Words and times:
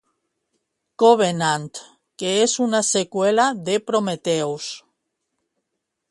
Covenant, 1.01 1.67
que 2.23 2.31
és 2.45 2.55
una 2.67 2.81
seqüela 2.87 3.45
de 3.67 3.75
Prometheus. 3.91 4.71